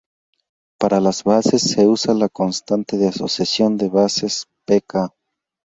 Para 0.79 0.99
las 0.99 1.23
bases, 1.23 1.61
se 1.61 1.85
usa 1.87 2.15
la 2.15 2.27
constante 2.27 2.97
de 2.97 3.09
asociación 3.09 3.77
de 3.77 3.87
bases, 3.89 4.47
p"K". 4.65 5.13